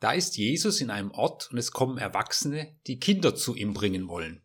[0.00, 4.08] Da ist Jesus in einem Ort und es kommen Erwachsene, die Kinder zu ihm bringen
[4.08, 4.42] wollen.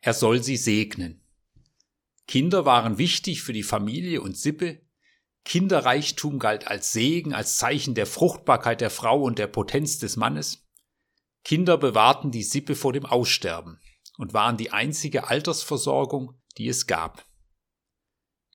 [0.00, 1.22] Er soll sie segnen.
[2.26, 4.82] Kinder waren wichtig für die Familie und Sippe.
[5.44, 10.66] Kinderreichtum galt als Segen, als Zeichen der Fruchtbarkeit der Frau und der Potenz des Mannes.
[11.44, 13.78] Kinder bewahrten die Sippe vor dem Aussterben
[14.16, 17.26] und waren die einzige Altersversorgung, die es gab.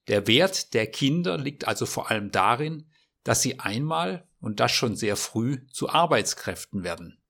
[0.07, 2.88] Der Wert der Kinder liegt also vor allem darin,
[3.29, 7.21] dass sie einmal, und das schon sehr früh, zu Arbeitskräften werden.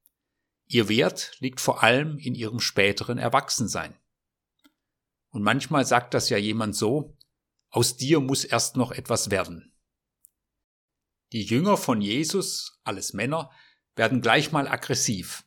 [0.66, 3.94] Ihr Wert liegt vor allem in ihrem späteren Erwachsensein.
[5.28, 7.18] Und manchmal sagt das ja jemand so,
[7.70, 9.74] aus dir muss erst noch etwas werden.
[11.34, 13.52] Die Jünger von Jesus, alles Männer,
[13.98, 15.44] werden gleich mal aggressiv.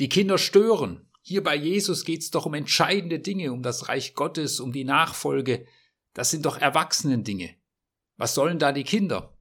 [0.00, 1.06] Die Kinder stören.
[1.20, 5.66] Hier bei Jesus geht's doch um entscheidende Dinge, um das Reich Gottes, um die Nachfolge.
[6.14, 7.54] Das sind doch Erwachsenen-Dinge.
[8.16, 9.36] Was sollen da die Kinder?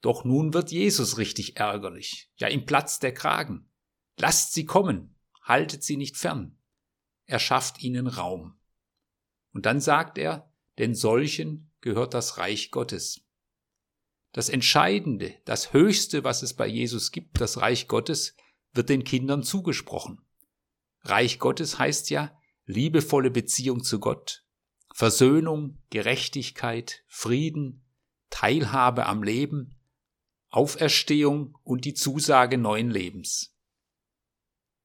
[0.00, 2.30] Doch nun wird Jesus richtig ärgerlich.
[2.36, 3.68] Ja, ihm platzt der Kragen.
[4.16, 6.58] Lasst sie kommen, haltet sie nicht fern.
[7.26, 8.58] Er schafft ihnen Raum.
[9.52, 13.20] Und dann sagt er, denn solchen gehört das Reich Gottes.
[14.32, 18.36] Das Entscheidende, das Höchste, was es bei Jesus gibt, das Reich Gottes,
[18.72, 20.20] wird den Kindern zugesprochen.
[21.02, 24.44] Reich Gottes heißt ja liebevolle Beziehung zu Gott,
[24.94, 27.84] Versöhnung, Gerechtigkeit, Frieden,
[28.30, 29.77] Teilhabe am Leben,
[30.50, 33.54] Auferstehung und die Zusage neuen Lebens.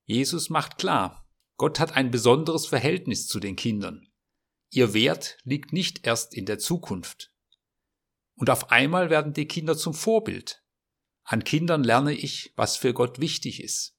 [0.05, 4.11] Jesus macht klar, Gott hat ein besonderes Verhältnis zu den Kindern.
[4.69, 7.33] Ihr Wert liegt nicht erst in der Zukunft.
[8.35, 10.63] Und auf einmal werden die Kinder zum Vorbild.
[11.23, 13.95] An Kindern lerne ich, was für Gott wichtig ist.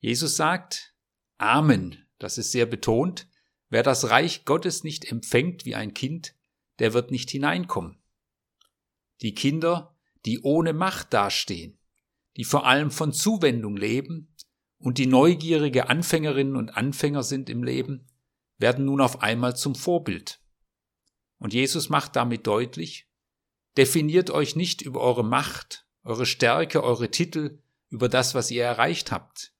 [0.00, 0.94] Jesus sagt,
[1.38, 3.28] Amen, das ist sehr betont,
[3.68, 6.34] wer das Reich Gottes nicht empfängt wie ein Kind,
[6.78, 8.02] der wird nicht hineinkommen.
[9.22, 11.78] Die Kinder die ohne Macht dastehen,
[12.36, 14.34] die vor allem von Zuwendung leben
[14.78, 18.08] und die neugierige Anfängerinnen und Anfänger sind im Leben,
[18.58, 20.40] werden nun auf einmal zum Vorbild.
[21.38, 23.08] Und Jesus macht damit deutlich,
[23.76, 29.12] definiert euch nicht über eure Macht, eure Stärke, eure Titel, über das, was ihr erreicht
[29.12, 29.52] habt.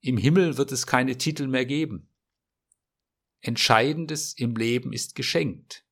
[0.00, 2.08] Im Himmel wird es keine Titel mehr geben.
[3.40, 5.84] Entscheidendes im Leben ist geschenkt.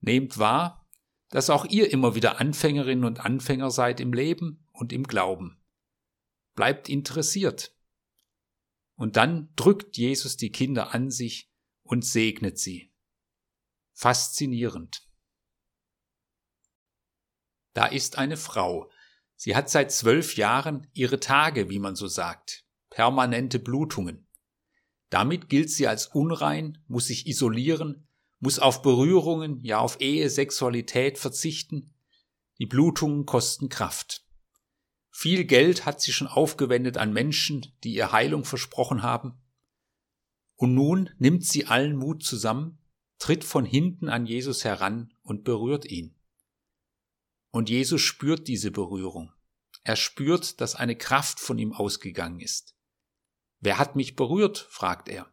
[0.00, 0.85] Nehmt wahr,
[1.30, 5.60] dass auch ihr immer wieder Anfängerinnen und Anfänger seid im Leben und im Glauben.
[6.54, 7.74] Bleibt interessiert.
[8.94, 11.50] Und dann drückt Jesus die Kinder an sich
[11.82, 12.92] und segnet sie.
[13.92, 15.06] Faszinierend.
[17.74, 18.90] Da ist eine Frau.
[19.34, 24.26] Sie hat seit zwölf Jahren ihre Tage, wie man so sagt, permanente Blutungen.
[25.10, 28.05] Damit gilt sie als unrein, muss sich isolieren
[28.38, 31.94] muss auf Berührungen, ja auf Ehe, Sexualität verzichten.
[32.58, 34.24] Die Blutungen kosten Kraft.
[35.10, 39.34] Viel Geld hat sie schon aufgewendet an Menschen, die ihr Heilung versprochen haben.
[40.56, 42.78] Und nun nimmt sie allen Mut zusammen,
[43.18, 46.14] tritt von hinten an Jesus heran und berührt ihn.
[47.50, 49.32] Und Jesus spürt diese Berührung.
[49.82, 52.74] Er spürt, dass eine Kraft von ihm ausgegangen ist.
[53.60, 54.66] Wer hat mich berührt?
[54.70, 55.32] fragt er.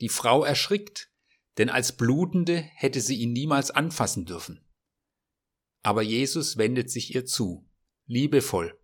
[0.00, 1.10] Die Frau erschrickt,
[1.58, 4.64] denn als Blutende hätte sie ihn niemals anfassen dürfen.
[5.82, 7.68] Aber Jesus wendet sich ihr zu,
[8.06, 8.78] liebevoll.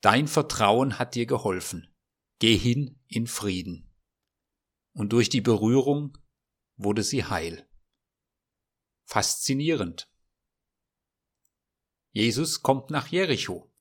[0.00, 1.94] Dein Vertrauen hat dir geholfen.
[2.38, 3.88] Geh hin in Frieden.
[4.94, 6.18] Und durch die Berührung
[6.76, 7.68] wurde sie heil.
[9.04, 10.10] Faszinierend.
[12.10, 13.72] Jesus kommt nach Jericho.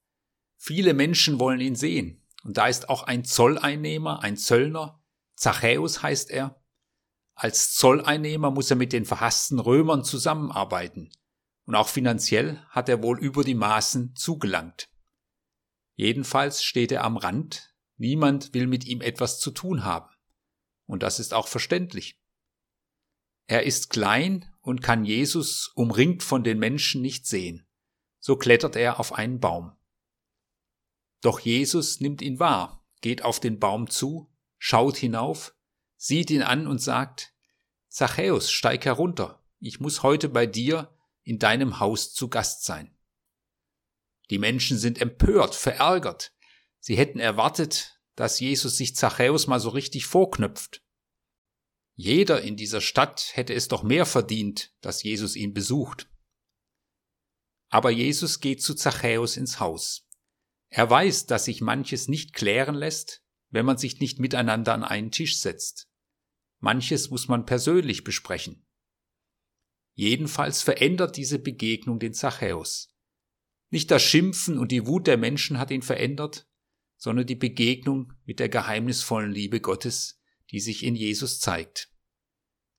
[0.58, 2.22] Viele Menschen wollen ihn sehen.
[2.44, 5.04] Und da ist auch ein Zolleinnehmer, ein Zöllner.
[5.36, 6.61] Zachäus heißt er.
[7.44, 11.10] Als Zolleinnehmer muss er mit den verhassten Römern zusammenarbeiten,
[11.66, 14.92] und auch finanziell hat er wohl über die Maßen zugelangt.
[15.96, 20.14] Jedenfalls steht er am Rand, niemand will mit ihm etwas zu tun haben,
[20.86, 22.22] und das ist auch verständlich.
[23.48, 27.66] Er ist klein und kann Jesus umringt von den Menschen nicht sehen,
[28.20, 29.76] so klettert er auf einen Baum.
[31.22, 35.56] Doch Jesus nimmt ihn wahr, geht auf den Baum zu, schaut hinauf,
[35.98, 37.31] sieht ihn an und sagt,
[37.92, 42.98] Zachäus, steig herunter, ich muss heute bei dir in deinem Haus zu Gast sein.
[44.30, 46.34] Die Menschen sind empört, verärgert.
[46.80, 50.82] Sie hätten erwartet, dass Jesus sich Zachäus mal so richtig vorknöpft.
[51.96, 56.10] Jeder in dieser Stadt hätte es doch mehr verdient, dass Jesus ihn besucht.
[57.68, 60.08] Aber Jesus geht zu Zachäus ins Haus.
[60.70, 65.12] Er weiß, dass sich manches nicht klären lässt, wenn man sich nicht miteinander an einen
[65.12, 65.91] Tisch setzt.
[66.62, 68.66] Manches muss man persönlich besprechen.
[69.94, 72.96] Jedenfalls verändert diese Begegnung den Zachäus.
[73.72, 76.48] Nicht das Schimpfen und die Wut der Menschen hat ihn verändert,
[76.98, 80.22] sondern die Begegnung mit der geheimnisvollen Liebe Gottes,
[80.52, 81.92] die sich in Jesus zeigt.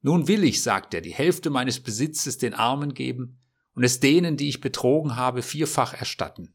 [0.01, 3.41] Nun will ich, sagt er, die Hälfte meines Besitzes den Armen geben
[3.75, 6.55] und es denen, die ich betrogen habe, vierfach erstatten.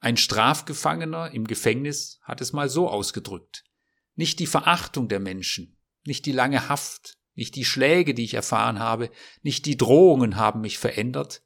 [0.00, 3.64] Ein Strafgefangener im Gefängnis hat es mal so ausgedrückt.
[4.14, 8.78] Nicht die Verachtung der Menschen, nicht die lange Haft, nicht die Schläge, die ich erfahren
[8.78, 9.10] habe,
[9.42, 11.42] nicht die Drohungen haben mich verändert,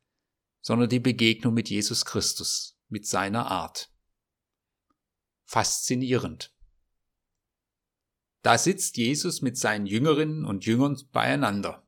[0.60, 3.90] sondern die Begegnung mit Jesus Christus, mit seiner Art.
[5.44, 6.52] Faszinierend.
[8.42, 11.86] Da sitzt Jesus mit seinen Jüngerinnen und Jüngern beieinander.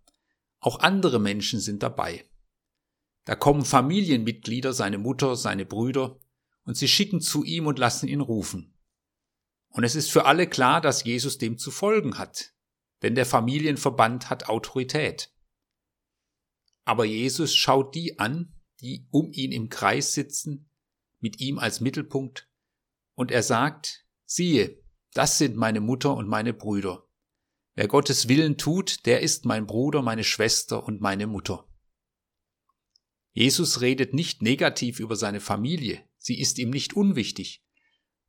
[0.60, 2.24] Auch andere Menschen sind dabei.
[3.24, 6.18] Da kommen Familienmitglieder, seine Mutter, seine Brüder,
[6.64, 8.77] und sie schicken zu ihm und lassen ihn rufen.
[9.70, 12.54] Und es ist für alle klar, dass Jesus dem zu folgen hat,
[13.02, 15.32] denn der Familienverband hat Autorität.
[16.84, 20.70] Aber Jesus schaut die an, die um ihn im Kreis sitzen,
[21.20, 22.48] mit ihm als Mittelpunkt,
[23.14, 24.80] und er sagt, siehe,
[25.12, 27.08] das sind meine Mutter und meine Brüder.
[27.74, 31.68] Wer Gottes Willen tut, der ist mein Bruder, meine Schwester und meine Mutter.
[33.32, 37.64] Jesus redet nicht negativ über seine Familie, sie ist ihm nicht unwichtig,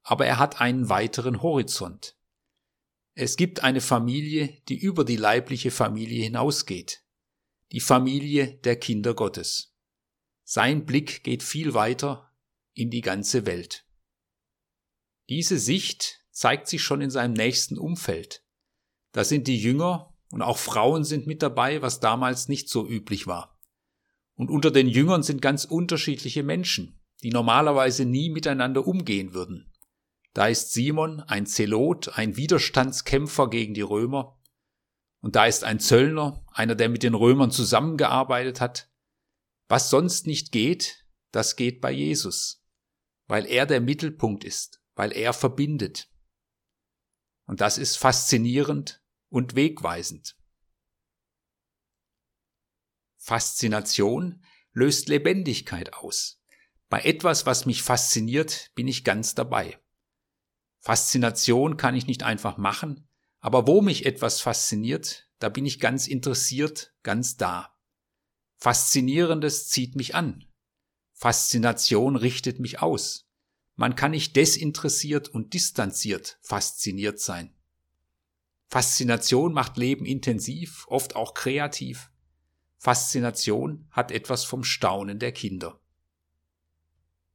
[0.10, 2.18] aber er hat einen weiteren Horizont.
[3.14, 7.04] Es gibt eine Familie, die über die leibliche Familie hinausgeht,
[7.72, 9.78] die Familie der Kinder Gottes.
[10.44, 12.34] Sein Blick geht viel weiter
[12.74, 13.86] in die ganze Welt.
[15.30, 18.44] Diese Sicht zeigt sich schon in seinem nächsten Umfeld.
[19.12, 23.28] Da sind die Jünger und auch Frauen sind mit dabei, was damals nicht so üblich
[23.28, 23.60] war.
[24.34, 29.69] Und unter den Jüngern sind ganz unterschiedliche Menschen, die normalerweise nie miteinander umgehen würden.
[30.40, 34.40] Da ist Simon ein Zelot, ein Widerstandskämpfer gegen die Römer.
[35.20, 38.90] Und da ist ein Zöllner, einer, der mit den Römern zusammengearbeitet hat.
[39.68, 42.66] Was sonst nicht geht, das geht bei Jesus,
[43.28, 46.10] weil er der Mittelpunkt ist, weil er verbindet.
[47.46, 50.38] Und das ist faszinierend und wegweisend.
[53.18, 56.42] Faszination löst Lebendigkeit aus.
[56.88, 59.78] Bei etwas, was mich fasziniert, bin ich ganz dabei.
[60.80, 63.08] Faszination kann ich nicht einfach machen,
[63.40, 67.76] aber wo mich etwas fasziniert, da bin ich ganz interessiert, ganz da.
[68.58, 70.46] Faszinierendes zieht mich an.
[71.14, 73.30] Faszination richtet mich aus.
[73.76, 77.56] Man kann nicht desinteressiert und distanziert fasziniert sein.
[78.68, 82.12] Faszination macht Leben intensiv, oft auch kreativ.
[82.78, 85.82] Faszination hat etwas vom Staunen der Kinder.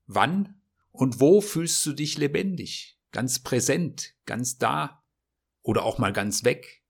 [0.06, 0.60] Wann
[0.92, 5.02] und wo fühlst du dich lebendig, ganz präsent, ganz da
[5.62, 6.84] oder auch mal ganz weg,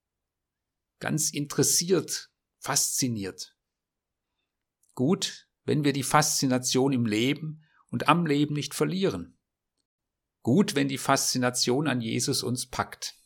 [0.98, 3.56] ganz interessiert, fasziniert?
[4.94, 9.38] Gut, wenn wir die Faszination im Leben und am Leben nicht verlieren.
[10.42, 13.16] Gut, wenn die Faszination an Jesus uns packt.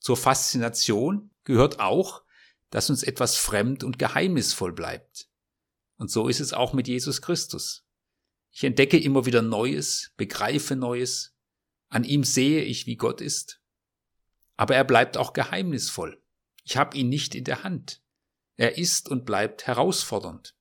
[0.00, 2.24] Zur Faszination gehört auch,
[2.70, 5.28] dass uns etwas fremd und geheimnisvoll bleibt.
[5.96, 7.86] Und so ist es auch mit Jesus Christus.
[8.50, 11.35] Ich entdecke immer wieder Neues, begreife Neues,
[11.88, 13.60] an ihm sehe ich, wie Gott ist.
[14.56, 16.20] Aber er bleibt auch geheimnisvoll.
[16.64, 18.02] Ich habe ihn nicht in der Hand.
[18.56, 20.56] Er ist und bleibt herausfordernd.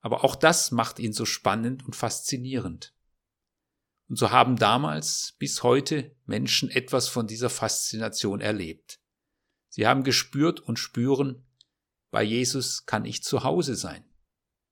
[0.00, 2.94] Aber auch das macht ihn so spannend und faszinierend.
[4.08, 9.00] Und so haben damals bis heute Menschen etwas von dieser Faszination erlebt.
[9.68, 11.46] Sie haben gespürt und spüren,
[12.10, 14.04] bei Jesus kann ich zu Hause sein.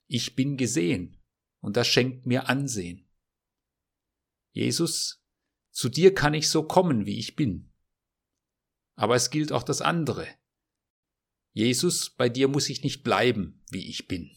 [0.08, 1.16] Ich bin gesehen
[1.60, 3.08] und das schenkt mir Ansehen.
[4.52, 5.19] Jesus,
[5.80, 7.72] zu dir kann ich so kommen, wie ich bin.
[8.96, 10.28] Aber es gilt auch das andere.
[11.54, 14.30] Jesus, bei dir muss ich nicht bleiben, wie ich bin.